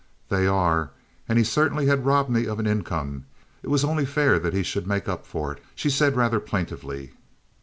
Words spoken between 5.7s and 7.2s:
she said rather plaintively.